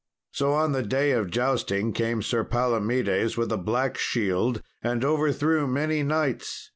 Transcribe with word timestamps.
So 0.31 0.53
on 0.53 0.71
the 0.71 0.81
day 0.81 1.11
of 1.11 1.29
jousting 1.29 1.93
came 1.93 2.23
Sir 2.23 2.43
Palomedes, 2.43 3.37
with 3.37 3.51
a 3.51 3.57
black 3.57 3.99
shield, 3.99 4.63
and 4.81 5.05
overthrew 5.05 5.67
many 5.67 6.01
knights. 6.01 6.69